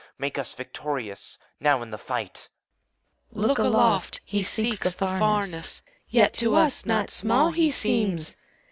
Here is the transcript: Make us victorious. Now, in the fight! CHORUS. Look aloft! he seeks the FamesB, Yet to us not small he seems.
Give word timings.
Make 0.17 0.39
us 0.39 0.55
victorious. 0.55 1.37
Now, 1.59 1.83
in 1.83 1.91
the 1.91 1.97
fight! 1.99 2.49
CHORUS. 3.31 3.47
Look 3.49 3.59
aloft! 3.59 4.19
he 4.25 4.41
seeks 4.41 4.95
the 4.95 5.05
FamesB, 5.05 5.83
Yet 6.09 6.33
to 6.39 6.55
us 6.55 6.87
not 6.87 7.11
small 7.11 7.51
he 7.51 7.69
seems. 7.69 8.35